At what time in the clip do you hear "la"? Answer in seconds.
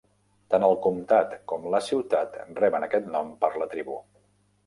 1.75-1.81, 3.65-3.71